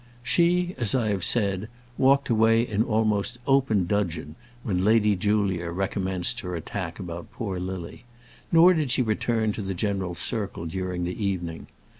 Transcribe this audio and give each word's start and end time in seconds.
She, 0.23 0.73
as 0.79 0.95
I 0.95 1.09
have 1.09 1.23
said, 1.23 1.69
walked 1.95 2.27
away 2.31 2.63
in 2.63 2.81
almost 2.81 3.37
open 3.45 3.85
dudgeon 3.85 4.33
when 4.63 4.83
Lady 4.83 5.15
Julia 5.15 5.69
recommenced 5.69 6.39
her 6.39 6.55
attack 6.55 6.97
about 6.97 7.31
poor 7.31 7.59
Lily, 7.59 8.05
nor 8.51 8.73
did 8.73 8.89
she 8.89 9.03
return 9.03 9.51
to 9.53 9.61
the 9.61 9.75
general 9.75 10.15
circle 10.15 10.65
during 10.65 11.03
the 11.03 11.23
evening. 11.23 11.67